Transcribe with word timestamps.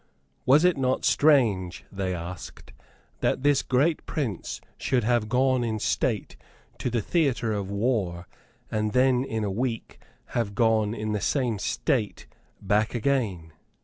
Was 0.47 0.65
it 0.65 0.77
not 0.77 1.05
strange, 1.05 1.85
they 1.91 2.11
asked, 2.15 2.73
that 3.19 3.43
this 3.43 3.61
great 3.61 4.03
prince 4.07 4.59
should 4.75 5.03
have 5.03 5.29
gone 5.29 5.63
in 5.63 5.77
state 5.77 6.37
to 6.79 6.89
the 6.89 7.03
theatre 7.03 7.53
of 7.53 7.69
war, 7.69 8.27
and 8.71 8.93
then 8.93 9.23
in 9.23 9.43
a 9.43 9.51
week 9.51 9.99
have 10.33 10.55
gone 10.55 10.95
in 10.95 11.11
the 11.11 11.21
same 11.21 11.59
state 11.59 12.25
back 12.63 12.95
again? 12.95 13.53